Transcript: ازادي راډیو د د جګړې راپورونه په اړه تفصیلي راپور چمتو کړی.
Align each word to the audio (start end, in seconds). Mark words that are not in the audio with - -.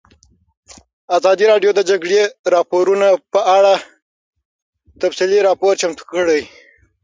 ازادي 1.17 1.45
راډیو 1.51 1.71
د 1.73 1.75
د 1.77 1.81
جګړې 1.89 2.19
راپورونه 2.55 3.07
په 3.33 3.39
اړه 3.57 3.73
تفصیلي 5.01 5.39
راپور 5.47 5.73
چمتو 5.81 6.03
کړی. 6.11 6.41